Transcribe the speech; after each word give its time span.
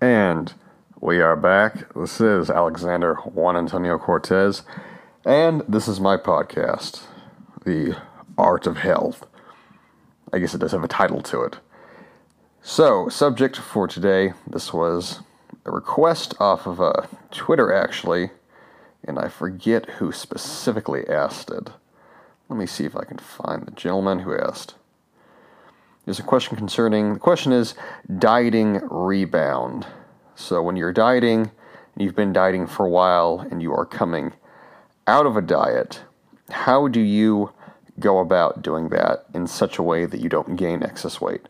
And 0.00 0.54
we 1.00 1.20
are 1.20 1.34
back. 1.34 1.92
This 1.92 2.20
is 2.20 2.50
Alexander 2.50 3.16
Juan 3.16 3.56
Antonio 3.56 3.98
Cortez, 3.98 4.62
and 5.24 5.64
this 5.68 5.88
is 5.88 5.98
my 5.98 6.16
podcast, 6.16 7.02
The 7.64 8.00
Art 8.36 8.68
of 8.68 8.76
Health. 8.76 9.26
I 10.32 10.38
guess 10.38 10.54
it 10.54 10.58
does 10.58 10.70
have 10.70 10.84
a 10.84 10.88
title 10.88 11.20
to 11.22 11.42
it. 11.42 11.56
So, 12.62 13.08
subject 13.08 13.56
for 13.56 13.88
today 13.88 14.34
this 14.46 14.72
was 14.72 15.18
a 15.64 15.72
request 15.72 16.32
off 16.38 16.68
of 16.68 16.80
uh, 16.80 17.08
Twitter, 17.32 17.72
actually, 17.72 18.30
and 19.02 19.18
I 19.18 19.26
forget 19.26 19.90
who 19.90 20.12
specifically 20.12 21.08
asked 21.08 21.50
it. 21.50 21.70
Let 22.48 22.56
me 22.56 22.66
see 22.66 22.84
if 22.84 22.94
I 22.94 23.04
can 23.04 23.18
find 23.18 23.66
the 23.66 23.72
gentleman 23.72 24.20
who 24.20 24.38
asked. 24.38 24.74
There's 26.08 26.18
a 26.18 26.22
question 26.22 26.56
concerning 26.56 27.12
the 27.12 27.20
question 27.20 27.52
is 27.52 27.74
dieting 28.18 28.80
rebound. 28.90 29.86
So 30.36 30.62
when 30.62 30.74
you're 30.74 30.90
dieting 30.90 31.50
you've 31.98 32.16
been 32.16 32.32
dieting 32.32 32.66
for 32.66 32.86
a 32.86 32.88
while 32.88 33.46
and 33.50 33.60
you 33.60 33.74
are 33.74 33.84
coming 33.84 34.32
out 35.06 35.26
of 35.26 35.36
a 35.36 35.42
diet, 35.42 36.00
how 36.48 36.88
do 36.88 37.00
you 37.00 37.52
go 38.00 38.20
about 38.20 38.62
doing 38.62 38.88
that 38.88 39.26
in 39.34 39.46
such 39.46 39.76
a 39.76 39.82
way 39.82 40.06
that 40.06 40.22
you 40.22 40.30
don't 40.30 40.56
gain 40.56 40.82
excess 40.82 41.20
weight? 41.20 41.46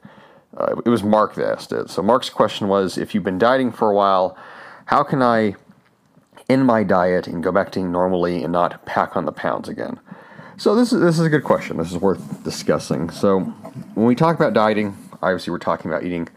Uh, 0.56 0.74
it 0.84 0.88
was 0.88 1.04
Mark 1.04 1.36
that 1.36 1.48
asked 1.48 1.70
it. 1.70 1.88
So 1.88 2.02
Mark's 2.02 2.28
question 2.28 2.66
was 2.66 2.98
if 2.98 3.14
you've 3.14 3.22
been 3.22 3.38
dieting 3.38 3.70
for 3.70 3.88
a 3.88 3.94
while, 3.94 4.36
how 4.86 5.04
can 5.04 5.22
I 5.22 5.54
end 6.50 6.66
my 6.66 6.82
diet 6.82 7.28
and 7.28 7.44
go 7.44 7.52
back 7.52 7.70
to 7.70 7.78
eating 7.78 7.92
normally 7.92 8.42
and 8.42 8.52
not 8.52 8.84
pack 8.86 9.16
on 9.16 9.24
the 9.24 9.30
pounds 9.30 9.68
again? 9.68 10.00
So 10.58 10.74
this 10.74 10.92
is 10.92 11.00
this 11.00 11.20
is 11.20 11.24
a 11.24 11.30
good 11.30 11.44
question. 11.44 11.76
This 11.76 11.92
is 11.92 11.98
worth 11.98 12.42
discussing. 12.42 13.10
So 13.10 13.38
when 13.94 14.06
we 14.08 14.16
talk 14.16 14.34
about 14.34 14.54
dieting, 14.54 14.96
obviously 15.22 15.52
we're 15.52 15.60
talking 15.60 15.88
about 15.88 16.02
eating 16.02 16.28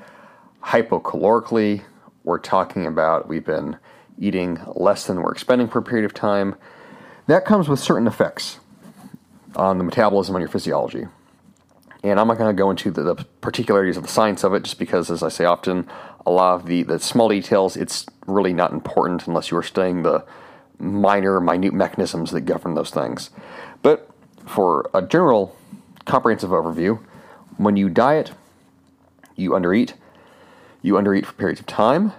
hypocalorically. 0.63 1.81
We're 2.23 2.37
talking 2.37 2.85
about 2.85 3.27
we've 3.27 3.43
been 3.43 3.79
eating 4.19 4.59
less 4.75 5.07
than 5.07 5.23
we're 5.23 5.31
expending 5.31 5.67
for 5.67 5.79
a 5.79 5.81
period 5.81 6.05
of 6.05 6.13
time. 6.13 6.53
That 7.25 7.45
comes 7.45 7.67
with 7.67 7.79
certain 7.79 8.05
effects 8.05 8.59
on 9.55 9.79
the 9.79 9.83
metabolism 9.83 10.35
on 10.35 10.41
your 10.41 10.49
physiology. 10.49 11.05
And 12.03 12.19
I'm 12.19 12.27
not 12.27 12.37
going 12.37 12.55
to 12.55 12.59
go 12.59 12.69
into 12.69 12.91
the, 12.91 13.01
the, 13.01 13.15
particularities 13.41 13.97
of 13.97 14.03
the 14.03 14.09
science 14.09 14.43
of 14.43 14.53
it, 14.53 14.63
just 14.63 14.77
because, 14.77 15.09
as 15.09 15.23
I 15.23 15.29
say 15.29 15.45
often, 15.45 15.87
a 16.25 16.31
lot 16.31 16.55
of 16.55 16.67
the, 16.67 16.83
the 16.83 16.99
small 16.99 17.29
details, 17.29 17.75
it's 17.75 18.05
really 18.27 18.53
not 18.53 18.71
important 18.71 19.27
unless 19.27 19.49
you 19.49 19.57
are 19.57 19.63
studying 19.63 20.03
the 20.03 20.25
minor, 20.79 21.39
minute 21.39 21.73
mechanisms 21.73 22.31
that 22.31 22.41
govern 22.41 22.73
those 22.73 22.89
things. 22.89 23.29
But 23.83 24.10
for 24.45 24.89
a 24.93 25.01
general 25.01 25.55
comprehensive 26.05 26.49
overview, 26.49 26.99
when 27.57 27.77
you 27.77 27.89
diet, 27.89 28.31
you 29.35 29.51
undereat, 29.51 29.93
you 30.81 30.93
undereat 30.93 31.25
for 31.25 31.33
periods 31.33 31.59
of 31.59 31.65
time, 31.67 32.13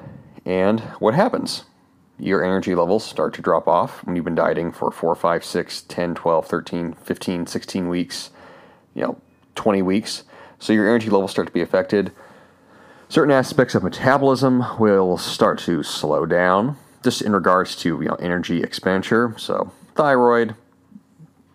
and 0.45 0.81
what 0.98 1.15
happens? 1.15 1.65
Your 2.19 2.45
energy 2.45 2.75
levels 2.75 3.05
start 3.05 3.34
to 3.34 3.43
drop 3.43 3.67
off 3.67 4.05
when 4.05 4.15
you've 4.15 4.25
been 4.25 4.34
dieting 4.34 4.73
for 4.73 4.91
4, 4.91 5.15
5, 5.15 5.45
6, 5.45 5.83
10, 5.83 6.15
12, 6.15 6.47
13, 6.47 6.93
15, 6.93 7.47
16 7.47 7.89
weeks, 7.89 8.31
you 8.95 9.03
know, 9.03 9.20
20 9.55 9.83
weeks. 9.83 10.25
So 10.59 10.73
your 10.73 10.89
energy 10.89 11.11
levels 11.11 11.33
start 11.33 11.48
to 11.48 11.53
be 11.53 11.62
affected. 11.62 12.12
Certain 13.09 13.33
aspects 13.33 13.75
of 13.75 13.83
metabolism 13.83 14.65
will 14.78 15.19
start 15.19 15.59
to 15.61 15.83
slow 15.83 16.25
down, 16.25 16.77
just 17.03 17.20
in 17.20 17.33
regards 17.33 17.77
to 17.77 18.00
you 18.00 18.09
know 18.09 18.15
energy 18.15 18.62
expenditure. 18.62 19.34
So 19.37 19.73
thyroid, 19.95 20.55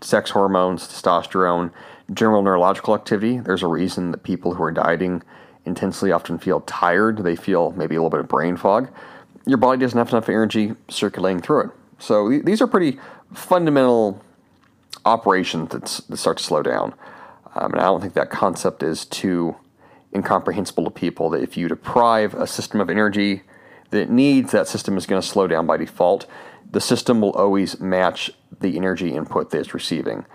sex 0.02 0.32
hormones, 0.32 0.88
testosterone, 0.88 1.72
general 2.14 2.42
neurological 2.42 2.96
activity. 2.96 3.40
There's 3.40 3.64
a 3.64 3.68
reason 3.68 4.12
that 4.12 4.24
people 4.24 4.54
who 4.54 4.64
are 4.64 4.72
dieting 4.72 5.24
intensely 5.66 6.12
often 6.12 6.38
feel 6.38 6.62
tired. 6.62 7.20
They 7.20 7.36
feel 7.36 7.72
maybe 7.72 7.96
a 7.96 8.00
little 8.00 8.10
bit 8.10 8.22
of 8.22 8.28
brain 8.28 8.58
fog. 8.58 8.90
Your 9.46 9.58
body 9.58 9.80
doesn't 9.80 9.98
have 9.98 10.10
enough 10.10 10.30
energy 10.30 10.74
circulating 10.90 11.42
through 11.42 11.66
it. 11.66 11.70
So 12.00 12.30
these 12.44 12.62
are 12.62 12.68
pretty 12.68 13.00
fundamental 13.34 14.22
operations 15.06 15.70
that, 15.70 16.02
that 16.10 16.18
start 16.18 16.38
to 16.38 16.44
slow 16.44 16.62
down. 16.64 16.94
Um, 17.56 17.74
and 17.74 17.82
I 17.82 17.86
don't 17.86 18.02
think 18.02 18.14
that 18.14 18.30
concept 18.30 18.84
is 18.84 19.06
too 19.06 19.56
incomprehensible 20.14 20.84
to 20.86 20.92
people 20.92 21.30
that 21.32 21.42
if 21.42 21.58
you 21.58 21.68
deprive 21.68 22.34
a 22.34 22.48
system 22.48 22.80
of 22.80 22.90
energy 22.90 23.44
that 23.90 24.10
needs, 24.10 24.52
that 24.52 24.68
system 24.68 24.98
is 24.98 25.06
going 25.06 25.22
to 25.22 25.28
slow 25.28 25.48
down 25.48 25.66
by 25.66 25.78
default. 25.78 26.28
The 26.72 26.82
system 26.82 27.22
will 27.22 27.32
always 27.32 27.80
match 27.80 28.32
the 28.60 28.78
energy 28.78 29.14
input 29.14 29.52
that 29.52 29.60
it's 29.60 29.74
receiving. 29.74 30.26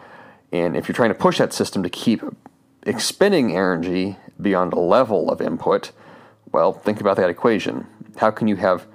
And 0.53 0.77
if 0.77 0.89
you're 0.89 0.95
trying 0.95 1.11
to 1.11 1.15
push 1.15 1.39
that 1.39 1.53
system 1.53 1.83
to 1.83 1.91
keep 1.91 2.23
expending 2.85 3.57
energy 3.57 4.17
beyond 4.41 4.73
a 4.73 4.81
level 4.81 5.31
of 5.31 5.41
input, 5.41 5.93
well, 6.53 6.73
think 6.73 7.01
about 7.01 7.17
that 7.17 7.31
equation. 7.31 7.87
How 8.17 8.31
can 8.31 8.49
you 8.49 8.57
have 8.57 8.87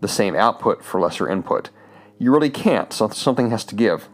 the 0.00 0.08
same 0.08 0.36
output 0.36 0.84
for 0.84 1.00
lesser 1.00 1.28
input? 1.28 1.70
You 2.18 2.32
really 2.32 2.50
can't. 2.50 2.92
So 2.92 3.08
something 3.08 3.50
has 3.50 3.64
to 3.66 3.74
give. 3.74 4.08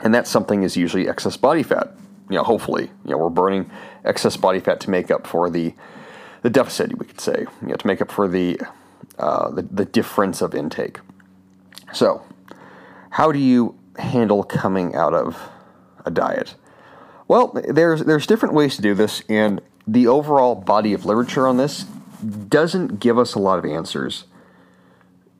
And 0.00 0.14
that 0.14 0.26
something 0.26 0.62
is 0.62 0.76
usually 0.76 1.08
excess 1.08 1.36
body 1.36 1.62
fat. 1.62 1.94
You 2.30 2.36
know, 2.36 2.44
hopefully, 2.44 2.90
you 3.04 3.10
know, 3.10 3.18
we're 3.18 3.30
burning 3.30 3.70
excess 4.04 4.36
body 4.36 4.60
fat 4.60 4.80
to 4.80 4.90
make 4.90 5.10
up 5.10 5.26
for 5.26 5.50
the 5.50 5.74
the 6.42 6.50
deficit, 6.50 6.96
we 6.96 7.06
could 7.06 7.20
say, 7.20 7.46
you 7.62 7.68
know, 7.68 7.74
to 7.74 7.86
make 7.86 8.00
up 8.00 8.12
for 8.12 8.28
the 8.28 8.60
uh, 9.18 9.50
the, 9.50 9.62
the 9.62 9.84
difference 9.84 10.40
of 10.40 10.54
intake. 10.54 11.00
So, 11.92 12.24
how 13.10 13.32
do 13.32 13.38
you 13.38 13.78
handle 13.98 14.44
coming 14.44 14.94
out 14.94 15.14
of 15.14 15.50
a 16.04 16.10
diet? 16.10 16.54
Well, 17.26 17.52
there's 17.68 18.04
there's 18.04 18.26
different 18.26 18.54
ways 18.54 18.76
to 18.76 18.82
do 18.82 18.94
this, 18.94 19.22
and 19.28 19.60
the 19.86 20.06
overall 20.06 20.54
body 20.54 20.92
of 20.92 21.04
literature 21.04 21.46
on 21.46 21.56
this 21.56 21.84
doesn't 22.48 23.00
give 23.00 23.18
us 23.18 23.34
a 23.34 23.38
lot 23.38 23.58
of 23.58 23.64
answers. 23.64 24.24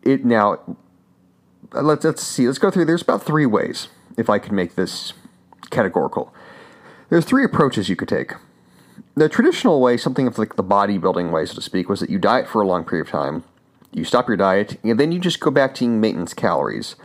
It 0.03 0.25
now 0.25 0.59
let's 1.73 2.05
let's 2.05 2.23
see. 2.23 2.47
Let's 2.47 2.59
go 2.59 2.71
through. 2.71 2.85
There's 2.85 3.03
about 3.03 3.23
three 3.23 3.47
ways, 3.47 3.89
if 4.17 4.31
I 4.31 4.39
could 4.39 4.53
make 4.53 4.75
this 4.75 5.13
categorical. 5.71 6.33
There's 7.11 7.25
three 7.25 7.45
approaches 7.45 7.89
you 7.89 7.97
could 7.97 8.09
take. 8.09 8.33
The 9.15 9.29
traditional 9.29 9.81
way, 9.81 9.97
something 9.97 10.27
of 10.27 10.39
like 10.39 10.57
the 10.57 10.65
bodybuilding 10.65 11.33
way, 11.33 11.47
so 11.47 11.55
to 11.55 11.63
speak, 11.63 11.89
was 11.89 12.01
that 12.01 12.11
you 12.11 12.19
diet 12.19 12.49
for 12.49 12.63
a 12.63 12.67
long 12.67 12.85
period 12.85 13.07
of 13.07 13.11
time, 13.11 13.45
you 13.93 14.05
stop 14.05 14.29
your 14.29 14.37
diet, 14.37 14.79
and 14.83 14.99
then 14.99 15.13
you 15.13 15.19
just 15.19 15.41
go 15.41 15.51
back 15.51 15.75
to 15.75 15.85
eating 15.85 16.01
maintenance 16.01 16.35
calories. 16.35 16.97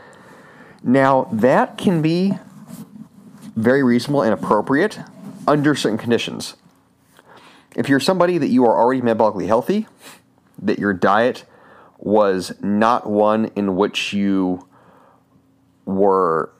Now, 0.83 1.29
that 1.31 1.77
can 1.77 2.01
be 2.01 2.33
very 3.55 3.83
reasonable 3.83 4.21
and 4.21 4.33
appropriate 4.33 4.99
under 5.47 5.75
certain 5.75 5.97
conditions. 5.97 6.55
If 7.75 7.89
you're 7.89 7.99
somebody 7.99 8.37
that 8.37 8.47
you 8.47 8.65
are 8.65 8.77
already 8.77 9.01
metabolically 9.01 9.47
healthy, 9.47 9.87
that 10.61 10.79
your 10.79 10.93
diet 10.93 11.45
was 11.97 12.53
not 12.61 13.09
one 13.09 13.45
in 13.55 13.75
which 13.75 14.13
you 14.13 14.67
were 15.85 16.51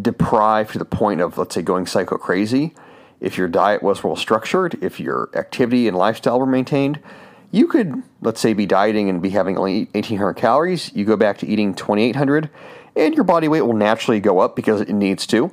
deprived 0.00 0.72
to 0.72 0.78
the 0.78 0.84
point 0.84 1.20
of, 1.20 1.36
let's 1.36 1.54
say, 1.54 1.62
going 1.62 1.86
psycho 1.86 2.16
crazy, 2.16 2.74
if 3.20 3.36
your 3.36 3.48
diet 3.48 3.82
was 3.82 4.04
well 4.04 4.14
structured, 4.14 4.78
if 4.82 5.00
your 5.00 5.28
activity 5.34 5.88
and 5.88 5.96
lifestyle 5.96 6.38
were 6.38 6.46
maintained, 6.46 7.00
you 7.50 7.66
could, 7.66 8.02
let's 8.20 8.40
say, 8.40 8.52
be 8.52 8.66
dieting 8.66 9.08
and 9.08 9.22
be 9.22 9.30
having 9.30 9.56
only 9.56 9.84
1800 9.92 10.34
calories. 10.34 10.92
You 10.94 11.04
go 11.04 11.16
back 11.16 11.38
to 11.38 11.46
eating 11.46 11.74
2800 11.74 12.50
and 12.96 13.14
your 13.14 13.24
body 13.24 13.48
weight 13.48 13.62
will 13.62 13.74
naturally 13.74 14.20
go 14.20 14.40
up 14.40 14.56
because 14.56 14.80
it 14.80 14.90
needs 14.90 15.26
to, 15.28 15.52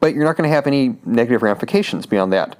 but 0.00 0.14
you're 0.14 0.24
not 0.24 0.36
going 0.36 0.48
to 0.48 0.54
have 0.54 0.66
any 0.66 0.96
negative 1.06 1.42
ramifications 1.42 2.04
beyond 2.04 2.32
that. 2.32 2.56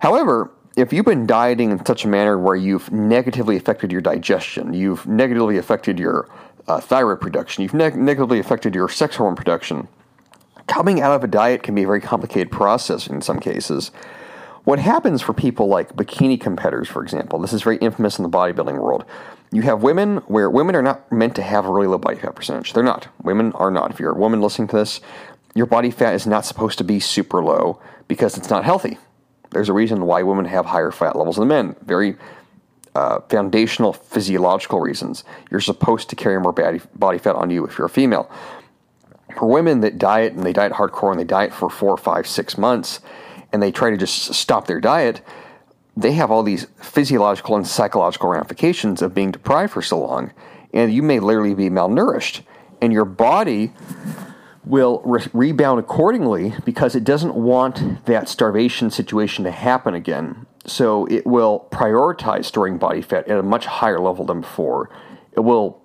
However, 0.00 0.52
if 0.76 0.92
you've 0.92 1.06
been 1.06 1.26
dieting 1.26 1.70
in 1.70 1.84
such 1.84 2.04
a 2.04 2.08
manner 2.08 2.38
where 2.38 2.54
you've 2.54 2.92
negatively 2.92 3.56
affected 3.56 3.90
your 3.90 4.02
digestion, 4.02 4.74
you've 4.74 5.06
negatively 5.06 5.56
affected 5.56 5.98
your 5.98 6.28
uh, 6.68 6.80
thyroid 6.80 7.20
production, 7.20 7.62
you've 7.62 7.74
neg- 7.74 7.96
negatively 7.96 8.38
affected 8.38 8.74
your 8.74 8.88
sex 8.88 9.16
hormone 9.16 9.36
production, 9.36 9.88
coming 10.66 11.00
out 11.00 11.12
of 11.12 11.24
a 11.24 11.26
diet 11.26 11.62
can 11.62 11.74
be 11.74 11.84
a 11.84 11.86
very 11.86 12.00
complicated 12.00 12.50
process 12.50 13.06
in 13.06 13.22
some 13.22 13.40
cases. 13.40 13.90
What 14.66 14.80
happens 14.80 15.22
for 15.22 15.32
people 15.32 15.68
like 15.68 15.94
bikini 15.94 16.40
competitors, 16.40 16.88
for 16.88 17.00
example, 17.00 17.38
this 17.38 17.52
is 17.52 17.62
very 17.62 17.76
infamous 17.76 18.18
in 18.18 18.24
the 18.24 18.28
bodybuilding 18.28 18.76
world. 18.80 19.04
You 19.52 19.62
have 19.62 19.84
women 19.84 20.16
where 20.26 20.50
women 20.50 20.74
are 20.74 20.82
not 20.82 21.12
meant 21.12 21.36
to 21.36 21.42
have 21.42 21.66
a 21.66 21.70
really 21.70 21.86
low 21.86 21.98
body 21.98 22.16
fat 22.16 22.34
percentage. 22.34 22.72
They're 22.72 22.82
not. 22.82 23.06
Women 23.22 23.52
are 23.52 23.70
not. 23.70 23.92
If 23.92 24.00
you're 24.00 24.10
a 24.10 24.18
woman 24.18 24.40
listening 24.40 24.66
to 24.68 24.76
this, 24.78 25.00
your 25.54 25.66
body 25.66 25.92
fat 25.92 26.16
is 26.16 26.26
not 26.26 26.44
supposed 26.44 26.78
to 26.78 26.84
be 26.84 26.98
super 26.98 27.44
low 27.44 27.80
because 28.08 28.36
it's 28.36 28.50
not 28.50 28.64
healthy. 28.64 28.98
There's 29.52 29.68
a 29.68 29.72
reason 29.72 30.04
why 30.04 30.24
women 30.24 30.46
have 30.46 30.66
higher 30.66 30.90
fat 30.90 31.14
levels 31.14 31.36
than 31.36 31.46
men. 31.46 31.76
Very 31.82 32.16
uh, 32.96 33.20
foundational 33.28 33.92
physiological 33.92 34.80
reasons. 34.80 35.22
You're 35.48 35.60
supposed 35.60 36.10
to 36.10 36.16
carry 36.16 36.40
more 36.40 36.52
body, 36.52 36.80
body 36.96 37.18
fat 37.18 37.36
on 37.36 37.50
you 37.50 37.64
if 37.64 37.78
you're 37.78 37.86
a 37.86 37.88
female. 37.88 38.28
For 39.38 39.46
women 39.46 39.78
that 39.82 39.96
diet 39.96 40.32
and 40.32 40.42
they 40.42 40.52
diet 40.52 40.72
hardcore 40.72 41.12
and 41.12 41.20
they 41.20 41.24
diet 41.24 41.54
for 41.54 41.70
four, 41.70 41.96
five, 41.96 42.26
six 42.26 42.58
months, 42.58 42.98
and 43.56 43.62
they 43.62 43.72
try 43.72 43.88
to 43.88 43.96
just 43.96 44.34
stop 44.34 44.66
their 44.66 44.82
diet, 44.82 45.22
they 45.96 46.12
have 46.12 46.30
all 46.30 46.42
these 46.42 46.66
physiological 46.78 47.56
and 47.56 47.66
psychological 47.66 48.28
ramifications 48.28 49.00
of 49.00 49.14
being 49.14 49.30
deprived 49.30 49.72
for 49.72 49.80
so 49.80 49.98
long. 49.98 50.30
And 50.74 50.92
you 50.92 51.02
may 51.02 51.20
literally 51.20 51.54
be 51.54 51.70
malnourished, 51.70 52.42
and 52.82 52.92
your 52.92 53.06
body 53.06 53.72
will 54.66 55.00
re- 55.06 55.24
rebound 55.32 55.80
accordingly 55.80 56.52
because 56.66 56.94
it 56.94 57.02
doesn't 57.02 57.34
want 57.34 58.04
that 58.04 58.28
starvation 58.28 58.90
situation 58.90 59.42
to 59.44 59.50
happen 59.50 59.94
again. 59.94 60.44
So 60.66 61.06
it 61.06 61.24
will 61.24 61.66
prioritize 61.70 62.44
storing 62.44 62.76
body 62.76 63.00
fat 63.00 63.26
at 63.26 63.38
a 63.38 63.42
much 63.42 63.64
higher 63.64 64.00
level 64.00 64.26
than 64.26 64.42
before. 64.42 64.90
It 65.32 65.40
will 65.40 65.80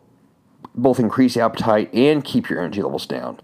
both 0.76 1.00
increase 1.00 1.38
appetite 1.38 1.90
and 1.94 2.22
keep 2.22 2.50
your 2.50 2.60
energy 2.60 2.82
levels 2.82 3.06
down. 3.06 3.40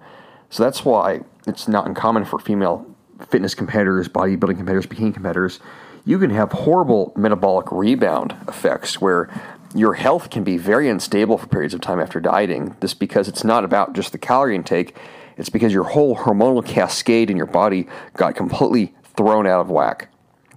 So 0.50 0.64
that's 0.64 0.84
why 0.84 1.22
it's 1.48 1.70
not 1.70 1.88
uncommon 1.88 2.26
for 2.26 2.40
female 2.40 2.94
fitness 3.30 3.56
competitors, 3.56 4.08
bodybuilding 4.08 4.58
competitors, 4.58 4.86
bikini 4.86 5.14
competitors. 5.14 5.60
You 6.06 6.19
can 6.19 6.30
have 6.30 6.52
horrible 6.52 7.12
metabolic 7.16 7.72
rebound 7.72 8.36
effects 8.48 9.02
where 9.02 9.30
your 9.75 9.96
health 9.96 10.30
can 10.30 10.44
be 10.44 10.58
very 10.58 10.90
unstable 10.90 11.38
for 11.38 11.48
periods 11.48 11.74
of 11.74 11.81
time 11.81 12.00
after 12.00 12.19
dieting. 12.19 12.75
This 12.80 12.94
because 12.94 13.28
it's 13.28 13.44
not 13.44 13.64
about 13.64 13.94
just 13.94 14.12
the 14.12 14.18
calorie 14.18 14.56
intake, 14.56 14.96
it's 15.38 15.50
because 15.50 15.74
your 15.74 15.84
whole 15.84 16.16
hormonal 16.16 16.66
cascade 16.66 17.30
in 17.30 17.38
your 17.38 17.46
body 17.46 17.88
got 18.16 18.36
completely 18.36 18.96
thrown 19.16 19.46
out 19.46 19.62
of 19.62 19.69
whack, 19.69 20.10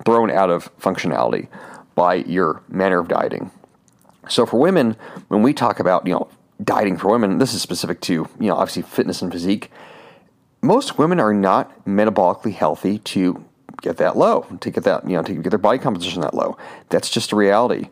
thrown 0.05 0.31
out 0.31 0.51
of 0.51 0.75
functionality 0.79 1.49
by 1.95 2.15
your 2.15 2.63
manner 2.69 2.99
of 2.99 3.09
dieting. 3.09 3.51
So 4.29 4.47
for 4.47 4.59
women, 4.59 4.97
when 5.29 5.43
we 5.43 5.53
talk 5.53 5.81
about, 5.81 6.07
you 6.07 6.15
know, 6.15 6.29
dieting 6.63 6.97
for 6.97 7.11
women, 7.11 7.39
this 7.39 7.53
is 7.53 7.63
specific 7.63 8.01
to, 8.03 8.13
you 8.13 8.49
know, 8.49 8.55
obviously 8.55 8.83
fitness 8.83 9.23
and 9.23 9.33
physique. 9.33 9.71
Most 10.63 10.99
women 10.99 11.21
are 11.21 11.33
not 11.33 11.85
metabolically 11.87 12.53
healthy 12.53 12.99
to 12.99 13.45
get 13.81 13.97
that 13.97 14.17
low, 14.17 14.47
to 14.61 14.71
get 14.71 14.85
that, 14.85 15.09
you 15.09 15.17
know, 15.17 15.23
to 15.23 15.35
get 15.35 15.51
their 15.51 15.59
body 15.59 15.79
composition 15.79 16.21
that 16.21 16.35
low. 16.35 16.57
That's 16.91 17.09
just 17.09 17.33
a 17.33 17.37
reality. 17.37 17.89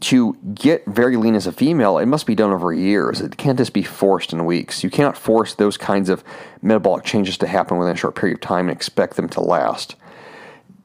To 0.00 0.34
get 0.54 0.84
very 0.84 1.16
lean 1.16 1.34
as 1.34 1.46
a 1.46 1.52
female, 1.52 1.96
it 1.96 2.06
must 2.06 2.26
be 2.26 2.34
done 2.34 2.52
over 2.52 2.72
years. 2.72 3.22
It 3.22 3.38
can't 3.38 3.56
just 3.56 3.72
be 3.72 3.82
forced 3.82 4.32
in 4.32 4.44
weeks. 4.44 4.84
You 4.84 4.90
cannot 4.90 5.16
force 5.16 5.54
those 5.54 5.78
kinds 5.78 6.10
of 6.10 6.22
metabolic 6.60 7.04
changes 7.04 7.38
to 7.38 7.46
happen 7.46 7.78
within 7.78 7.94
a 7.94 7.98
short 7.98 8.14
period 8.14 8.36
of 8.36 8.42
time 8.42 8.68
and 8.68 8.76
expect 8.76 9.16
them 9.16 9.28
to 9.30 9.40
last. 9.40 9.96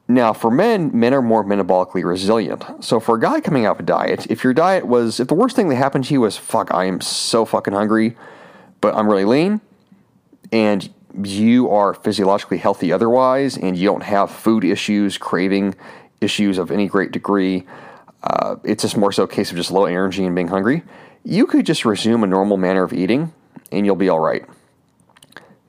Now, 0.08 0.32
for 0.32 0.50
men, 0.50 0.90
men 0.98 1.14
are 1.14 1.22
more 1.22 1.44
metabolically 1.44 2.04
resilient. 2.04 2.64
So, 2.80 3.00
for 3.00 3.16
a 3.16 3.20
guy 3.20 3.40
coming 3.40 3.66
out 3.66 3.76
of 3.76 3.80
a 3.80 3.84
diet, 3.84 4.26
if 4.30 4.44
your 4.44 4.52
diet 4.52 4.86
was, 4.86 5.20
if 5.20 5.28
the 5.28 5.34
worst 5.34 5.56
thing 5.56 5.68
that 5.68 5.76
happened 5.76 6.04
to 6.06 6.14
you 6.14 6.22
was, 6.22 6.36
fuck, 6.36 6.72
I 6.72 6.86
am 6.86 7.00
so 7.00 7.44
fucking 7.44 7.72
hungry, 7.72 8.16
but 8.80 8.94
I'm 8.94 9.08
really 9.08 9.24
lean, 9.24 9.60
and 10.50 10.92
you 11.22 11.70
are 11.70 11.94
physiologically 11.94 12.58
healthy 12.58 12.92
otherwise, 12.92 13.56
and 13.56 13.76
you 13.76 13.86
don't 13.86 14.02
have 14.02 14.30
food 14.30 14.64
issues, 14.64 15.18
craving 15.18 15.74
issues 16.20 16.58
of 16.58 16.70
any 16.70 16.86
great 16.86 17.12
degree, 17.12 17.66
uh, 18.22 18.56
it's 18.64 18.82
just 18.82 18.96
more 18.96 19.12
so 19.12 19.24
a 19.24 19.28
case 19.28 19.50
of 19.50 19.56
just 19.56 19.70
low 19.70 19.84
energy 19.84 20.24
and 20.24 20.34
being 20.34 20.48
hungry, 20.48 20.82
you 21.24 21.46
could 21.46 21.66
just 21.66 21.84
resume 21.84 22.22
a 22.22 22.26
normal 22.26 22.56
manner 22.56 22.82
of 22.82 22.92
eating, 22.92 23.32
and 23.70 23.84
you'll 23.84 23.96
be 23.96 24.08
all 24.08 24.20
right. 24.20 24.44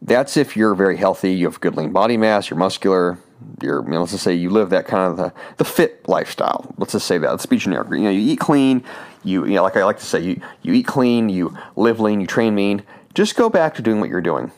That's 0.02 0.38
if 0.38 0.58
you're 0.58 0.76
very 0.76 0.98
healthy, 0.98 1.34
you 1.34 1.46
have 1.46 1.62
good 1.62 1.78
lean 1.78 1.92
body 1.92 2.18
mass, 2.18 2.50
you're 2.50 2.60
muscular, 2.60 3.18
you're, 3.62 3.84
you 3.84 3.92
know, 3.92 4.02
let's 4.02 4.12
just 4.12 4.24
say 4.24 4.34
you 4.34 4.50
live 4.50 4.70
that 4.72 4.88
kind 4.88 5.12
of 5.12 5.18
the, 5.18 5.34
the 5.58 5.66
fit 5.66 6.08
lifestyle. 6.08 6.74
Let's 6.78 6.94
just 6.94 7.08
say 7.08 7.18
that. 7.18 7.30
Let's 7.30 7.46
be 7.46 7.58
generic. 7.58 7.90
You 7.92 8.00
know, 8.00 8.10
you 8.10 8.34
eat 8.34 8.40
clean. 8.40 8.84
You, 9.24 9.46
you 9.46 9.54
know, 9.54 9.64
like 9.64 9.78
I 9.78 9.84
like 9.86 10.00
to 10.00 10.06
say, 10.06 10.22
you, 10.22 10.42
you 10.62 10.74
eat 10.74 10.88
clean, 10.88 11.30
you 11.30 11.58
live 11.76 12.00
lean, 12.00 12.20
you 12.20 12.28
train 12.28 12.56
mean. 12.56 12.84
Just 13.14 13.36
go 13.36 13.50
back 13.50 13.76
to 13.76 13.82
doing 13.82 14.00
what 14.00 14.10
you're 14.10 14.22
doing. 14.22 14.52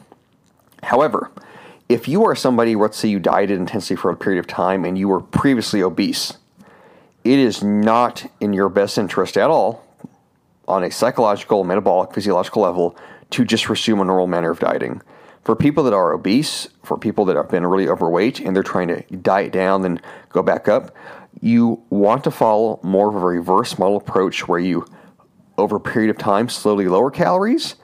However, 0.85 1.31
if 1.89 2.07
you 2.07 2.23
are 2.25 2.35
somebody, 2.35 2.75
let's 2.75 2.97
say 2.97 3.09
you 3.09 3.19
dieted 3.19 3.59
intensely 3.59 3.95
for 3.95 4.11
a 4.11 4.15
period 4.15 4.39
of 4.39 4.47
time 4.47 4.85
and 4.85 4.97
you 4.97 5.07
were 5.07 5.19
previously 5.19 5.81
obese, 5.81 6.37
it 7.23 7.39
is 7.39 7.63
not 7.63 8.25
in 8.39 8.53
your 8.53 8.69
best 8.69 8.99
interest 8.99 9.35
at 9.35 9.49
all 9.49 9.83
on 10.67 10.83
a 10.83 10.91
psychological, 10.91 11.63
metabolic, 11.63 12.13
physiological 12.13 12.61
level 12.61 12.95
to 13.31 13.43
just 13.43 13.67
resume 13.67 13.99
a 14.01 14.05
normal 14.05 14.27
manner 14.27 14.51
of 14.51 14.59
dieting. 14.59 15.01
For 15.43 15.55
people 15.55 15.83
that 15.83 15.93
are 15.93 16.13
obese, 16.13 16.67
for 16.83 16.97
people 16.97 17.25
that 17.25 17.35
have 17.35 17.49
been 17.49 17.65
really 17.65 17.87
overweight 17.87 18.39
and 18.39 18.55
they're 18.55 18.63
trying 18.63 18.87
to 18.89 19.01
diet 19.17 19.51
down, 19.51 19.81
then 19.81 19.99
go 20.29 20.43
back 20.43 20.67
up, 20.67 20.95
you 21.41 21.81
want 21.89 22.23
to 22.23 22.31
follow 22.31 22.79
more 22.83 23.09
of 23.09 23.15
a 23.15 23.25
reverse 23.25 23.77
model 23.79 23.97
approach 23.97 24.47
where 24.47 24.59
you, 24.59 24.85
over 25.57 25.77
a 25.77 25.79
period 25.79 26.11
of 26.11 26.17
time, 26.17 26.47
slowly 26.47 26.87
lower 26.87 27.09
calories, 27.09 27.75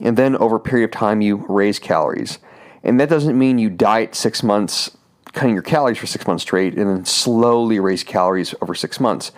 and 0.00 0.16
then 0.16 0.36
over 0.36 0.56
a 0.56 0.60
period 0.60 0.86
of 0.86 0.90
time, 0.90 1.20
you 1.20 1.44
raise 1.48 1.78
calories. 1.78 2.38
And 2.82 2.98
that 2.98 3.08
doesn't 3.08 3.38
mean 3.38 3.58
you 3.58 3.70
diet 3.70 4.14
six 4.14 4.42
months, 4.42 4.96
cutting 5.32 5.54
your 5.54 5.62
calories 5.62 5.98
for 5.98 6.06
six 6.06 6.26
months 6.26 6.42
straight, 6.42 6.74
and 6.74 6.88
then 6.88 7.04
slowly 7.04 7.78
raise 7.78 8.02
calories 8.02 8.54
over 8.62 8.74
six 8.74 8.98
months. 8.98 9.32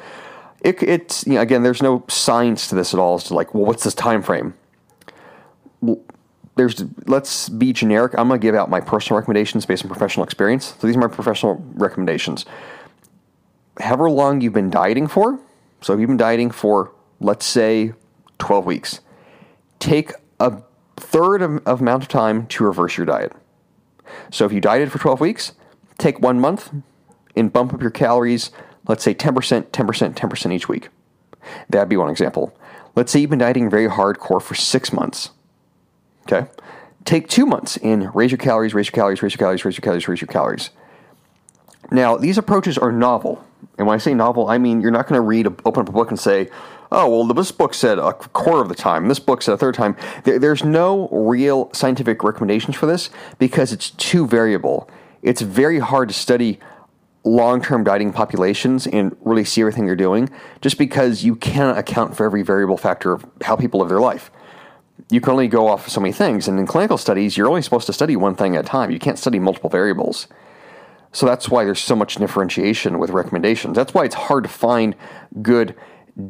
It, 0.60 0.82
it's 0.82 1.26
you 1.26 1.34
know, 1.34 1.40
again, 1.40 1.62
there's 1.64 1.82
no 1.82 2.04
science 2.08 2.68
to 2.68 2.76
this 2.76 2.94
at 2.94 3.00
all. 3.00 3.16
As 3.16 3.24
to 3.24 3.34
like, 3.34 3.52
well, 3.52 3.64
what's 3.64 3.84
this 3.84 3.94
time 3.94 4.22
frame? 4.22 4.54
there's 6.54 6.84
let's 7.06 7.48
be 7.48 7.72
generic. 7.72 8.12
I'm 8.16 8.28
to 8.28 8.38
give 8.38 8.54
out 8.54 8.68
my 8.68 8.80
personal 8.80 9.18
recommendations 9.18 9.66
based 9.66 9.84
on 9.84 9.88
professional 9.88 10.24
experience. 10.24 10.74
So 10.78 10.86
these 10.86 10.96
are 10.96 11.00
my 11.00 11.08
professional 11.08 11.64
recommendations. 11.74 12.44
However 13.80 14.10
long 14.10 14.40
you've 14.40 14.52
been 14.52 14.70
dieting 14.70 15.06
for, 15.06 15.40
so 15.80 15.94
if 15.94 16.00
you've 16.00 16.08
been 16.08 16.16
dieting 16.16 16.50
for 16.50 16.92
let's 17.20 17.46
say 17.46 17.92
12 18.38 18.66
weeks, 18.66 19.00
take 19.78 20.12
a 20.42 20.62
third 20.96 21.42
of, 21.42 21.62
amount 21.66 22.02
of 22.02 22.08
time 22.08 22.46
to 22.48 22.64
reverse 22.64 22.96
your 22.96 23.06
diet. 23.06 23.32
So 24.30 24.44
if 24.44 24.52
you 24.52 24.60
dieted 24.60 24.90
for 24.90 24.98
12 24.98 25.20
weeks, 25.20 25.52
take 25.98 26.20
one 26.20 26.40
month 26.40 26.72
and 27.36 27.52
bump 27.52 27.72
up 27.72 27.80
your 27.80 27.90
calories, 27.90 28.50
let's 28.88 29.04
say 29.04 29.14
10%, 29.14 29.70
10%, 29.70 30.14
10% 30.14 30.52
each 30.52 30.68
week. 30.68 30.88
That'd 31.68 31.88
be 31.88 31.96
one 31.96 32.10
example. 32.10 32.56
Let's 32.94 33.10
say 33.10 33.20
you've 33.20 33.30
been 33.30 33.38
dieting 33.38 33.70
very 33.70 33.88
hardcore 33.88 34.42
for 34.42 34.54
six 34.54 34.92
months. 34.92 35.30
Okay? 36.24 36.48
Take 37.04 37.28
two 37.28 37.46
months 37.46 37.78
and 37.78 38.14
raise 38.14 38.30
your 38.30 38.38
calories, 38.38 38.74
raise 38.74 38.86
your 38.86 38.92
calories, 38.92 39.22
raise 39.22 39.32
your 39.32 39.38
calories, 39.38 39.64
raise 39.64 39.76
your 39.76 39.82
calories, 39.82 40.08
raise 40.08 40.20
your 40.20 40.28
calories. 40.28 40.70
Now, 41.90 42.16
these 42.16 42.38
approaches 42.38 42.78
are 42.78 42.92
novel. 42.92 43.44
And 43.78 43.86
when 43.86 43.94
I 43.94 43.98
say 43.98 44.14
novel, 44.14 44.48
I 44.48 44.58
mean 44.58 44.80
you're 44.80 44.90
not 44.90 45.06
going 45.06 45.18
to 45.18 45.26
read, 45.26 45.46
open 45.64 45.82
up 45.82 45.88
a 45.88 45.92
book 45.92 46.10
and 46.10 46.18
say, 46.18 46.48
oh, 46.92 47.08
well, 47.08 47.34
this 47.34 47.52
book 47.52 47.74
said 47.74 47.98
a 47.98 48.12
quarter 48.12 48.62
of 48.62 48.68
the 48.68 48.74
time, 48.74 49.08
this 49.08 49.18
book 49.18 49.42
said 49.42 49.54
a 49.54 49.58
third 49.58 49.74
time. 49.74 49.96
there's 50.24 50.64
no 50.64 51.08
real 51.08 51.70
scientific 51.72 52.22
recommendations 52.22 52.76
for 52.76 52.86
this 52.86 53.10
because 53.38 53.72
it's 53.72 53.90
too 53.90 54.26
variable. 54.26 54.88
It's 55.22 55.40
very 55.40 55.78
hard 55.78 56.08
to 56.08 56.14
study 56.14 56.58
long 57.24 57.62
term 57.62 57.84
dieting 57.84 58.12
populations 58.12 58.86
and 58.86 59.16
really 59.20 59.44
see 59.44 59.60
everything 59.60 59.86
they're 59.86 59.94
doing 59.94 60.28
just 60.60 60.76
because 60.76 61.24
you 61.24 61.36
cannot 61.36 61.78
account 61.78 62.16
for 62.16 62.26
every 62.26 62.42
variable 62.42 62.76
factor 62.76 63.12
of 63.12 63.24
how 63.42 63.54
people 63.54 63.80
live 63.80 63.88
their 63.88 64.00
life 64.00 64.30
you 65.10 65.20
can 65.20 65.32
only 65.32 65.48
go 65.48 65.68
off 65.68 65.88
so 65.88 66.00
many 66.00 66.12
things. 66.12 66.48
And 66.48 66.58
in 66.58 66.66
clinical 66.66 66.98
studies, 66.98 67.36
you're 67.36 67.48
only 67.48 67.62
supposed 67.62 67.86
to 67.86 67.92
study 67.92 68.16
one 68.16 68.34
thing 68.34 68.56
at 68.56 68.64
a 68.64 68.68
time. 68.68 68.90
You 68.90 68.98
can't 68.98 69.18
study 69.18 69.38
multiple 69.38 69.70
variables. 69.70 70.28
So 71.12 71.26
that's 71.26 71.48
why 71.48 71.64
there's 71.64 71.80
so 71.80 71.94
much 71.94 72.14
differentiation 72.14 72.98
with 72.98 73.10
recommendations. 73.10 73.76
That's 73.76 73.92
why 73.92 74.04
it's 74.04 74.14
hard 74.14 74.44
to 74.44 74.50
find 74.50 74.94
good 75.42 75.74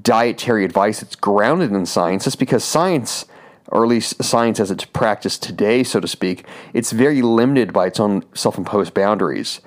dietary 0.02 0.64
advice 0.64 1.00
that's 1.00 1.16
grounded 1.16 1.72
in 1.72 1.86
science. 1.86 2.26
It's 2.26 2.36
because 2.36 2.64
science, 2.64 3.26
or 3.68 3.84
at 3.84 3.88
least 3.88 4.22
science 4.22 4.60
as 4.60 4.70
it's 4.70 4.84
practiced 4.84 5.42
today, 5.42 5.82
so 5.82 6.00
to 6.00 6.08
speak, 6.08 6.46
it's 6.72 6.92
very 6.92 7.22
limited 7.22 7.72
by 7.72 7.86
its 7.86 7.98
own 7.98 8.24
self 8.34 8.58
imposed 8.58 8.94
boundaries. 8.94 9.60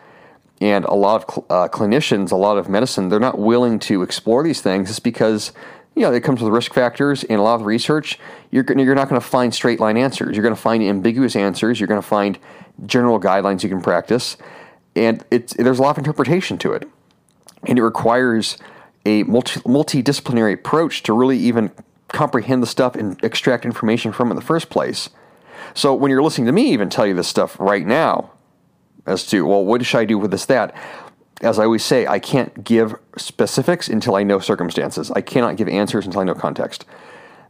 And 0.62 0.86
a 0.86 0.94
lot 0.94 1.24
of 1.24 1.46
uh, 1.50 1.68
clinicians, 1.68 2.32
a 2.32 2.38
lot 2.38 2.58
of 2.58 2.70
medicine, 2.70 3.10
they're 3.10 3.20
not 3.20 3.38
willing 3.38 3.78
to 3.80 4.04
explore 4.04 4.42
these 4.42 4.62
things 4.62 4.88
just 4.88 5.04
because 5.04 5.52
you 5.96 6.02
know, 6.02 6.14
it 6.14 6.22
comes 6.22 6.42
with 6.42 6.52
risk 6.52 6.74
factors 6.74 7.24
and 7.24 7.40
a 7.40 7.44
lot 7.44 7.56
of 7.56 7.66
research. 7.66 8.20
You're, 8.52 8.66
you're 8.68 8.96
not 8.96 9.10
going 9.10 9.20
to 9.20 9.26
find 9.26 9.54
straight 9.54 9.80
line 9.80 9.98
answers. 9.98 10.36
You're 10.36 10.44
going 10.44 10.56
to 10.56 10.62
find 10.62 10.84
ambiguous 10.84 11.36
answers. 11.36 11.80
You're 11.80 11.88
going 11.88 12.02
to 12.02 12.08
find 12.08 12.38
general 12.86 13.20
guidelines 13.20 13.64
you 13.64 13.70
can 13.70 13.82
practice. 13.82 14.36
And 14.96 15.24
it's, 15.32 15.54
there's 15.54 15.80
a 15.80 15.82
lot 15.82 15.92
of 15.92 15.98
interpretation 15.98 16.58
to 16.60 16.74
it. 16.74 16.88
And 17.64 17.80
it 17.80 17.84
requires 17.84 18.58
a 19.06 19.24
multi, 19.24 19.60
multidisciplinary 19.62 20.54
approach 20.54 21.04
to 21.04 21.14
really 21.14 21.38
even 21.38 21.72
comprehend 22.10 22.64
the 22.64 22.68
stuff 22.68 22.96
and 22.96 23.22
extract 23.24 23.66
information 23.66 24.12
from 24.12 24.30
it 24.30 24.32
in 24.32 24.36
the 24.36 24.42
first 24.42 24.70
place. 24.70 25.10
So 25.74 25.94
when 25.94 26.12
you're 26.12 26.24
listening 26.24 26.48
to 26.48 26.52
me 26.54 26.72
even 26.72 26.90
tell 26.90 27.06
you 27.06 27.14
this 27.14 27.28
stuff 27.28 27.60
right 27.60 27.86
now, 27.86 28.32
as 29.06 29.26
to, 29.28 29.46
well, 29.46 29.64
what 29.64 29.86
should 29.86 30.00
I 30.00 30.06
do 30.06 30.18
with 30.18 30.32
this, 30.32 30.46
that? 30.48 30.76
as 31.42 31.60
I 31.60 31.66
always 31.66 31.84
say, 31.84 32.08
I 32.08 32.20
can't 32.20 32.64
give 32.64 32.96
specifics 33.18 33.88
until 33.88 34.16
I 34.16 34.24
know 34.24 34.40
circumstances. 34.40 35.12
I 35.12 35.22
cannot 35.22 35.58
give 35.58 35.68
answers 35.68 36.06
until 36.06 36.22
I 36.22 36.24
know 36.24 36.34
context. 36.34 36.86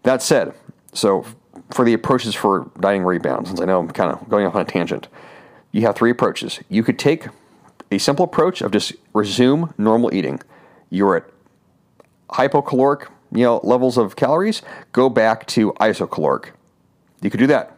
That 0.03 0.21
said, 0.21 0.53
so 0.93 1.25
for 1.71 1.85
the 1.85 1.93
approaches 1.93 2.35
for 2.35 2.69
dieting 2.79 3.03
rebound, 3.03 3.47
since 3.47 3.61
I 3.61 3.65
know 3.65 3.79
I'm 3.79 3.89
kind 3.89 4.11
of 4.11 4.27
going 4.29 4.45
off 4.45 4.55
on 4.55 4.61
a 4.61 4.65
tangent, 4.65 5.07
you 5.71 5.81
have 5.81 5.95
three 5.95 6.11
approaches. 6.11 6.59
You 6.69 6.83
could 6.83 6.97
take 6.97 7.27
a 7.91 7.97
simple 7.97 8.25
approach 8.25 8.61
of 8.61 8.71
just 8.71 8.93
resume 9.13 9.73
normal 9.77 10.13
eating. 10.13 10.41
You're 10.89 11.17
at 11.17 11.25
hypocaloric, 12.29 13.07
you 13.31 13.43
know, 13.43 13.59
levels 13.63 13.97
of 13.97 14.15
calories, 14.15 14.61
go 14.91 15.09
back 15.09 15.45
to 15.47 15.73
isocaloric. 15.73 16.51
You 17.21 17.29
could 17.29 17.39
do 17.39 17.47
that. 17.47 17.71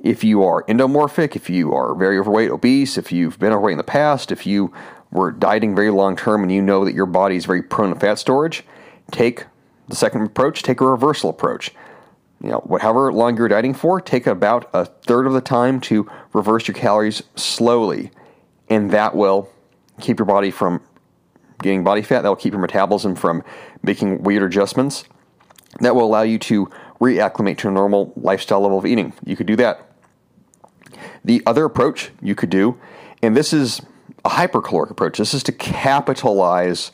If 0.00 0.24
you 0.24 0.42
are 0.44 0.64
endomorphic, 0.64 1.36
if 1.36 1.50
you 1.50 1.74
are 1.74 1.94
very 1.94 2.18
overweight, 2.18 2.50
obese, 2.50 2.96
if 2.96 3.12
you've 3.12 3.38
been 3.38 3.52
overweight 3.52 3.72
in 3.72 3.78
the 3.78 3.84
past, 3.84 4.32
if 4.32 4.46
you 4.46 4.72
were 5.10 5.30
dieting 5.30 5.74
very 5.74 5.90
long 5.90 6.16
term 6.16 6.42
and 6.42 6.50
you 6.50 6.62
know 6.62 6.84
that 6.84 6.94
your 6.94 7.06
body 7.06 7.36
is 7.36 7.44
very 7.44 7.62
prone 7.62 7.92
to 7.92 7.98
fat 7.98 8.18
storage, 8.18 8.62
take 9.10 9.44
the 9.88 9.96
second 9.96 10.22
approach, 10.22 10.62
take 10.62 10.80
a 10.80 10.86
reversal 10.86 11.30
approach. 11.30 11.72
You 12.42 12.50
know, 12.50 12.58
whatever 12.60 13.12
long 13.12 13.36
you're 13.36 13.48
dieting 13.48 13.74
for, 13.74 14.00
take 14.00 14.26
about 14.26 14.70
a 14.72 14.86
third 14.86 15.26
of 15.26 15.34
the 15.34 15.42
time 15.42 15.80
to 15.82 16.10
reverse 16.32 16.66
your 16.66 16.74
calories 16.74 17.22
slowly, 17.36 18.10
and 18.70 18.90
that 18.92 19.14
will 19.14 19.50
keep 20.00 20.18
your 20.18 20.26
body 20.26 20.50
from 20.50 20.80
getting 21.62 21.84
body 21.84 22.02
fat. 22.02 22.22
That 22.22 22.28
will 22.28 22.36
keep 22.36 22.52
your 22.52 22.60
metabolism 22.60 23.14
from 23.14 23.42
making 23.82 24.22
weird 24.22 24.42
adjustments. 24.42 25.04
That 25.80 25.94
will 25.94 26.04
allow 26.04 26.22
you 26.22 26.38
to 26.40 26.70
reacclimate 27.00 27.58
to 27.58 27.68
a 27.68 27.70
normal 27.70 28.12
lifestyle 28.16 28.60
level 28.60 28.78
of 28.78 28.86
eating. 28.86 29.12
You 29.24 29.36
could 29.36 29.46
do 29.46 29.56
that. 29.56 29.86
The 31.24 31.42
other 31.46 31.64
approach 31.64 32.10
you 32.20 32.34
could 32.34 32.50
do, 32.50 32.78
and 33.22 33.36
this 33.36 33.52
is 33.52 33.80
a 34.24 34.30
hypercaloric 34.30 34.90
approach, 34.90 35.18
this 35.18 35.34
is 35.34 35.42
to 35.44 35.52
capitalize 35.52 36.92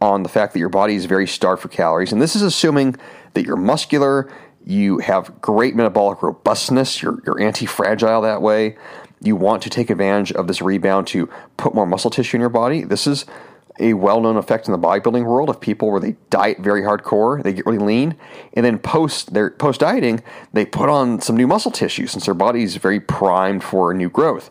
on 0.00 0.22
the 0.22 0.28
fact 0.28 0.52
that 0.52 0.58
your 0.58 0.68
body 0.68 0.94
is 0.94 1.06
very 1.06 1.26
starved 1.26 1.62
for 1.62 1.68
calories. 1.68 2.12
And 2.12 2.20
this 2.20 2.36
is 2.36 2.42
assuming 2.42 2.96
that 3.32 3.44
you're 3.44 3.56
muscular, 3.56 4.30
you 4.64 4.98
have 4.98 5.40
great 5.40 5.74
metabolic 5.74 6.22
robustness, 6.22 7.02
you're, 7.02 7.20
you're 7.26 7.40
anti 7.40 7.66
fragile 7.66 8.20
that 8.22 8.42
way. 8.42 8.76
You 9.20 9.36
want 9.36 9.62
to 9.62 9.70
take 9.70 9.88
advantage 9.88 10.32
of 10.32 10.46
this 10.48 10.60
rebound 10.60 11.06
to 11.08 11.28
put 11.56 11.74
more 11.74 11.86
muscle 11.86 12.10
tissue 12.10 12.36
in 12.36 12.40
your 12.40 12.50
body. 12.50 12.82
This 12.82 13.06
is 13.06 13.24
a 13.80 13.94
well-known 13.94 14.36
effect 14.36 14.68
in 14.68 14.72
the 14.72 14.78
bodybuilding 14.78 15.24
world 15.24 15.48
of 15.48 15.60
people 15.60 15.90
where 15.90 16.00
they 16.00 16.16
diet 16.30 16.58
very 16.58 16.82
hardcore, 16.82 17.42
they 17.42 17.52
get 17.52 17.66
really 17.66 17.78
lean, 17.78 18.16
and 18.52 18.64
then 18.64 18.78
post 18.78 19.34
their 19.34 19.50
post 19.50 19.80
dieting, 19.80 20.22
they 20.52 20.64
put 20.64 20.88
on 20.88 21.20
some 21.20 21.36
new 21.36 21.46
muscle 21.46 21.72
tissue 21.72 22.06
since 22.06 22.26
their 22.26 22.34
body 22.34 22.62
is 22.62 22.76
very 22.76 23.00
primed 23.00 23.64
for 23.64 23.92
new 23.92 24.08
growth. 24.08 24.50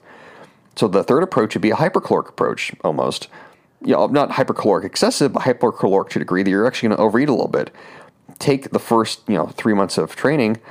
So 0.75 0.87
the 0.87 1.03
third 1.03 1.23
approach 1.23 1.55
would 1.55 1.61
be 1.61 1.71
a 1.71 1.75
hypercaloric 1.75 2.29
approach, 2.29 2.73
almost. 2.83 3.27
You 3.85 3.93
know, 3.93 4.07
not 4.07 4.31
hypercaloric 4.31 4.85
excessive, 4.85 5.33
but 5.33 5.43
hypercaloric 5.43 6.09
to 6.09 6.19
a 6.19 6.21
degree 6.21 6.43
that 6.43 6.49
you're 6.49 6.65
actually 6.65 6.89
going 6.89 6.97
to 6.97 7.03
overeat 7.03 7.29
a 7.29 7.33
little 7.33 7.49
bit. 7.49 7.69
Take 8.39 8.71
the 8.71 8.79
first, 8.79 9.21
you 9.27 9.35
know, 9.35 9.47
three 9.47 9.73
months 9.73 9.97
of 9.97 10.15
training, 10.15 10.61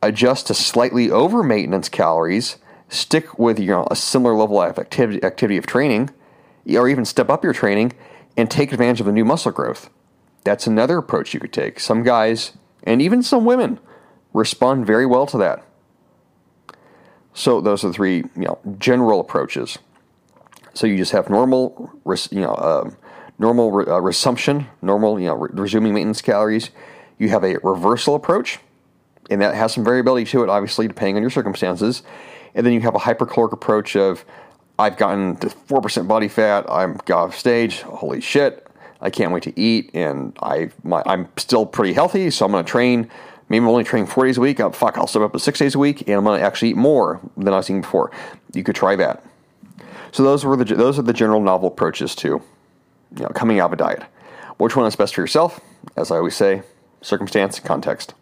adjust 0.00 0.46
to 0.46 0.54
slightly 0.54 1.10
over 1.10 1.42
maintenance 1.42 1.88
calories, 1.88 2.56
stick 2.88 3.38
with 3.38 3.58
you 3.58 3.66
know 3.66 3.86
a 3.90 3.96
similar 3.96 4.34
level 4.34 4.60
of 4.60 4.78
activity 4.78 5.22
activity 5.24 5.56
of 5.56 5.66
training 5.66 6.10
or 6.74 6.88
even 6.88 7.04
step 7.04 7.30
up 7.30 7.44
your 7.44 7.52
training 7.52 7.92
and 8.36 8.50
take 8.50 8.72
advantage 8.72 9.00
of 9.00 9.06
the 9.06 9.12
new 9.12 9.24
muscle 9.24 9.52
growth. 9.52 9.90
That's 10.44 10.66
another 10.66 10.98
approach 10.98 11.34
you 11.34 11.40
could 11.40 11.52
take. 11.52 11.80
Some 11.80 12.02
guys, 12.02 12.52
and 12.82 13.00
even 13.00 13.22
some 13.22 13.44
women, 13.44 13.78
respond 14.32 14.86
very 14.86 15.06
well 15.06 15.26
to 15.26 15.38
that. 15.38 15.64
So 17.34 17.60
those 17.60 17.84
are 17.84 17.88
the 17.88 17.92
three, 17.92 18.16
you 18.16 18.42
know, 18.42 18.58
general 18.78 19.20
approaches. 19.20 19.78
So 20.74 20.86
you 20.86 20.96
just 20.96 21.12
have 21.12 21.30
normal, 21.30 21.90
you 22.30 22.40
know, 22.40 22.54
uh, 22.54 22.90
normal 23.38 23.72
re- 23.72 23.86
uh, 23.86 23.98
resumption, 23.98 24.66
normal, 24.82 25.18
you 25.20 25.26
know, 25.26 25.34
re- 25.34 25.50
resuming 25.52 25.94
maintenance 25.94 26.22
calories. 26.22 26.70
You 27.18 27.28
have 27.30 27.44
a 27.44 27.58
reversal 27.62 28.14
approach, 28.14 28.58
and 29.30 29.40
that 29.40 29.54
has 29.54 29.72
some 29.72 29.84
variability 29.84 30.26
to 30.26 30.42
it, 30.42 30.50
obviously, 30.50 30.86
depending 30.86 31.16
on 31.16 31.22
your 31.22 31.30
circumstances. 31.30 32.02
And 32.54 32.64
then 32.64 32.72
you 32.72 32.80
have 32.80 32.94
a 32.94 32.98
hypercaloric 32.98 33.52
approach 33.52 33.96
of 33.96 34.24
I've 34.78 34.96
gotten 34.96 35.36
to 35.36 35.48
4% 35.48 36.08
body 36.08 36.28
fat. 36.28 36.66
I'm 36.68 36.98
off 37.10 37.36
stage. 37.36 37.80
Holy 37.82 38.20
shit. 38.20 38.66
I 39.00 39.10
can't 39.10 39.32
wait 39.32 39.42
to 39.44 39.58
eat. 39.58 39.90
And 39.94 40.36
I, 40.42 40.70
my, 40.84 41.02
I'm 41.06 41.28
still 41.36 41.66
pretty 41.66 41.92
healthy, 41.92 42.30
so 42.30 42.44
I'm 42.44 42.52
going 42.52 42.64
to 42.64 42.70
train. 42.70 43.10
Maybe 43.48 43.62
I'm 43.62 43.68
only 43.68 43.84
training 43.84 44.08
four 44.08 44.26
days 44.26 44.38
a 44.38 44.40
week. 44.40 44.60
Oh, 44.60 44.70
fuck, 44.70 44.98
I'll 44.98 45.06
step 45.06 45.22
up 45.22 45.32
to 45.32 45.38
six 45.38 45.58
days 45.58 45.74
a 45.74 45.78
week, 45.78 46.02
and 46.02 46.16
I'm 46.16 46.24
going 46.24 46.40
to 46.40 46.44
actually 46.44 46.70
eat 46.70 46.76
more 46.76 47.20
than 47.36 47.52
I 47.52 47.58
was 47.58 47.70
eating 47.70 47.82
before. 47.82 48.10
You 48.52 48.64
could 48.64 48.74
try 48.74 48.96
that. 48.96 49.22
So 50.12 50.22
those 50.22 50.44
were 50.44 50.56
the 50.56 50.64
those 50.64 50.98
are 50.98 51.02
the 51.02 51.12
general 51.12 51.40
novel 51.40 51.68
approaches 51.68 52.14
to 52.16 52.28
you 52.28 52.42
know, 53.22 53.28
coming 53.28 53.60
out 53.60 53.66
of 53.66 53.72
a 53.74 53.76
diet. 53.76 54.02
Which 54.56 54.74
one 54.74 54.86
is 54.86 54.96
best 54.96 55.14
for 55.14 55.20
yourself? 55.20 55.60
As 55.96 56.10
I 56.10 56.16
always 56.16 56.34
say, 56.34 56.62
circumstance, 57.02 57.60
context. 57.60 58.14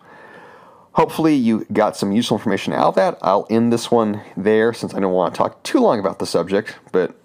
Hopefully, 0.95 1.35
you 1.35 1.67
got 1.73 1.97
some 1.97 2.13
useful 2.13 2.37
information 2.37 2.73
out 2.73 2.87
of 2.87 2.95
that. 2.95 3.19
I'll 3.21 3.49
end 3.51 3.73
this 3.73 3.91
one 3.91 4.21
there 4.37 4.73
since 4.73 4.95
I 4.95 5.01
don't 5.01 5.13
want 5.13 5.35
to 5.35 5.39
talk 5.39 5.61
too 5.65 5.81
long 5.81 5.99
about 5.99 6.21
the 6.21 6.27
subject, 6.27 6.77
but 6.93 7.17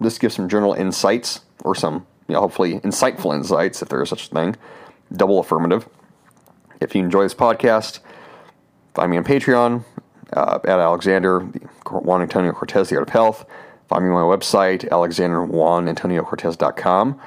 this 0.00 0.16
gives 0.18 0.36
some 0.36 0.48
general 0.48 0.74
insights 0.74 1.40
or 1.64 1.74
some, 1.74 2.06
you 2.28 2.34
know, 2.34 2.40
hopefully 2.40 2.78
insightful 2.80 3.34
insights 3.34 3.82
if 3.82 3.88
there 3.88 4.00
is 4.00 4.10
such 4.10 4.28
a 4.28 4.30
thing. 4.30 4.54
Double 5.12 5.40
affirmative. 5.40 5.88
If 6.80 6.94
you 6.94 7.02
enjoy 7.02 7.24
this 7.24 7.34
podcast, 7.34 7.98
find 8.94 9.10
me 9.10 9.16
on 9.16 9.24
Patreon 9.24 9.84
uh, 10.32 10.60
at 10.62 10.78
Alexander 10.78 11.40
Juan 11.40 12.22
Antonio 12.22 12.52
Cortez, 12.52 12.90
The 12.90 12.96
Art 12.96 13.08
of 13.08 13.12
Health. 13.12 13.44
Find 13.88 14.04
me 14.04 14.10
on 14.10 14.14
my 14.14 14.22
website, 14.36 14.88
alexanderjuanantoniocortez.com, 14.88 17.20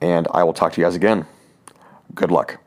and 0.00 0.28
I 0.32 0.44
will 0.44 0.52
talk 0.52 0.74
to 0.74 0.80
you 0.80 0.86
guys 0.86 0.94
again. 0.94 1.26
Good 2.14 2.30
luck. 2.30 2.61